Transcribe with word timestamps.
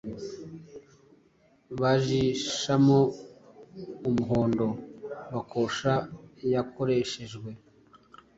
bajishamo, 1.79 2.99
umuhondo, 4.07 4.67
bakosha 5.33 5.91
yakoreshejwe 6.53 7.49